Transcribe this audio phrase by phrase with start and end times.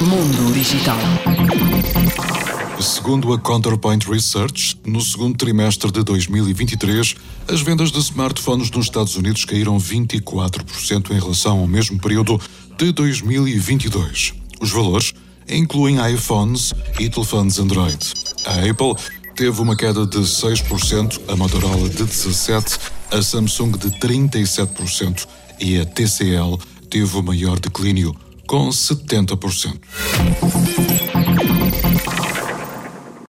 [0.00, 0.98] Mundo Digital.
[2.80, 7.14] Segundo a Counterpoint Research, no segundo trimestre de 2023,
[7.48, 12.40] as vendas de smartphones nos Estados Unidos caíram 24% em relação ao mesmo período
[12.76, 14.34] de 2022.
[14.60, 15.14] Os valores
[15.48, 18.12] incluem iPhones e telefones Android.
[18.46, 18.94] A Apple
[19.34, 22.78] teve uma queda de 6%, a Motorola de 17%,
[23.10, 25.26] a Samsung de 37%
[25.60, 26.58] e a TCL
[26.90, 28.14] teve o maior declínio,
[28.46, 31.13] com 70%.